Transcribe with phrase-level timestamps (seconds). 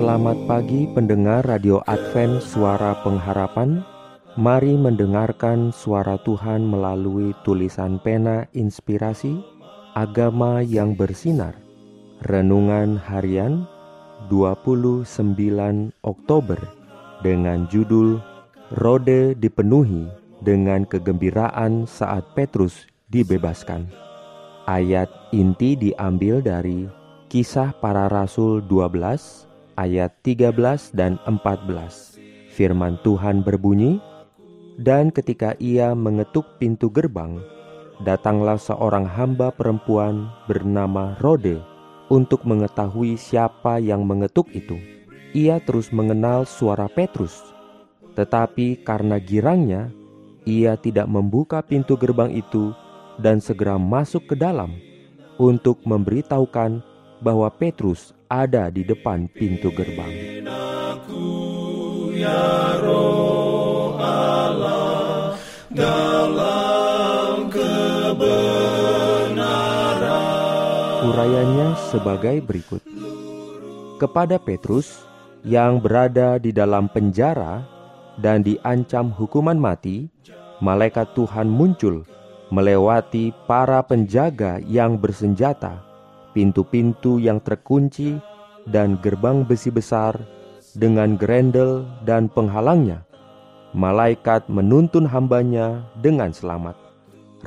[0.00, 3.84] Selamat pagi pendengar Radio Advent Suara Pengharapan.
[4.32, 9.44] Mari mendengarkan suara Tuhan melalui tulisan pena inspirasi
[9.92, 11.52] Agama yang bersinar.
[12.24, 13.68] Renungan harian
[14.32, 15.04] 29
[16.00, 16.56] Oktober
[17.20, 18.24] Dengan judul
[18.80, 20.08] Rode dipenuhi
[20.40, 23.84] dengan kegembiraan saat Petrus dibebaskan.
[24.64, 26.88] Ayat inti diambil dari
[27.28, 29.49] Kisah Para Rasul 12
[29.80, 32.20] ayat 13 dan 14
[32.52, 33.96] Firman Tuhan berbunyi
[34.80, 37.36] dan ketika ia mengetuk pintu gerbang,
[38.00, 41.60] datanglah seorang hamba perempuan bernama Rode
[42.08, 44.80] untuk mengetahui siapa yang mengetuk itu.
[45.36, 47.38] Ia terus mengenal suara Petrus,
[48.16, 49.92] tetapi karena girangnya,
[50.48, 52.72] ia tidak membuka pintu gerbang itu
[53.20, 54.74] dan segera masuk ke dalam
[55.36, 56.82] untuk memberitahukan
[57.20, 60.14] bahwa Petrus ada di depan pintu gerbang.
[62.14, 62.70] Ya.
[71.00, 72.86] Urayanya sebagai berikut.
[73.98, 75.02] Kepada Petrus
[75.42, 77.66] yang berada di dalam penjara
[78.14, 80.06] dan diancam hukuman mati,
[80.62, 82.06] malaikat Tuhan muncul
[82.54, 85.89] melewati para penjaga yang bersenjata,
[86.32, 88.18] pintu-pintu yang terkunci,
[88.68, 90.14] dan gerbang besi besar
[90.76, 93.02] dengan gerendel dan penghalangnya.
[93.72, 96.74] Malaikat menuntun hambanya dengan selamat.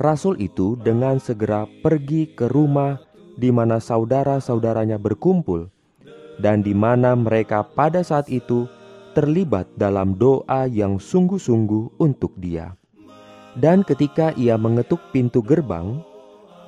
[0.00, 2.98] Rasul itu dengan segera pergi ke rumah
[3.38, 5.70] di mana saudara-saudaranya berkumpul
[6.42, 8.66] dan di mana mereka pada saat itu
[9.14, 12.74] terlibat dalam doa yang sungguh-sungguh untuk dia.
[13.54, 16.02] Dan ketika ia mengetuk pintu gerbang,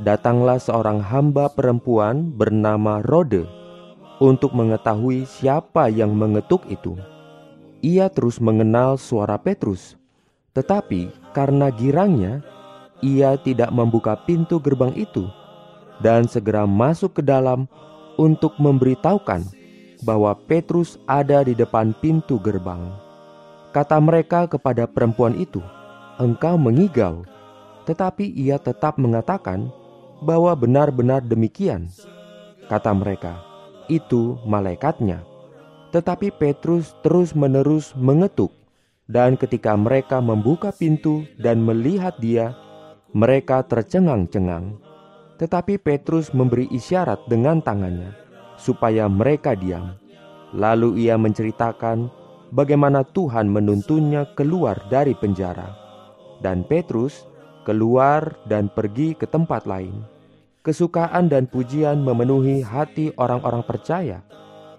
[0.01, 3.49] datanglah seorang hamba perempuan bernama Rode
[4.21, 6.97] untuk mengetahui siapa yang mengetuk itu.
[7.85, 9.95] Ia terus mengenal suara Petrus,
[10.57, 12.41] tetapi karena girangnya,
[13.05, 15.29] ia tidak membuka pintu gerbang itu
[16.01, 17.69] dan segera masuk ke dalam
[18.17, 19.45] untuk memberitahukan
[20.05, 22.81] bahwa Petrus ada di depan pintu gerbang.
[23.77, 25.61] Kata mereka kepada perempuan itu,
[26.17, 27.25] "Engkau mengigau."
[27.85, 29.69] Tetapi ia tetap mengatakan
[30.23, 31.89] bahwa benar-benar demikian.
[32.67, 33.43] Kata mereka,
[33.91, 35.23] "Itu malaikatnya."
[35.95, 38.53] Tetapi Petrus terus-menerus mengetuk,
[39.07, 42.59] dan ketika mereka membuka pintu dan melihat dia,
[43.15, 44.77] mereka tercengang-cengang.
[45.39, 48.13] Tetapi Petrus memberi isyarat dengan tangannya
[48.59, 49.95] supaya mereka diam.
[50.57, 52.09] Lalu ia menceritakan
[52.51, 55.77] bagaimana Tuhan menuntunnya keluar dari penjara.
[56.41, 57.25] Dan Petrus
[57.67, 60.07] keluar dan pergi ke tempat lain.
[60.63, 64.23] Kesukaan dan pujian memenuhi hati orang-orang percaya,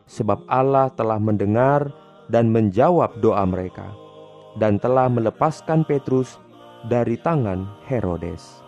[0.08, 1.92] sebab Allah telah mendengar
[2.32, 3.92] dan menjawab doa mereka,
[4.56, 6.40] dan telah melepaskan Petrus
[6.88, 8.64] dari tangan Herodes.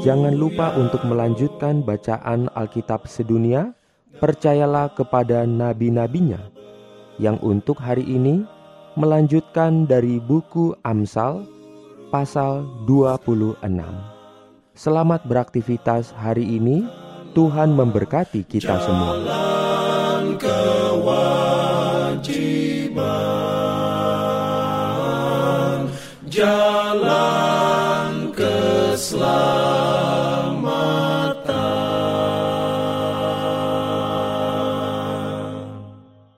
[0.09, 3.77] Jangan lupa untuk melanjutkan bacaan Alkitab sedunia.
[4.17, 6.49] Percayalah kepada nabi-nabinya
[7.21, 8.41] yang untuk hari ini
[8.97, 11.45] melanjutkan dari buku Amsal
[12.09, 13.61] pasal 26.
[14.73, 16.89] Selamat beraktivitas hari ini.
[17.37, 19.13] Tuhan memberkati kita semua.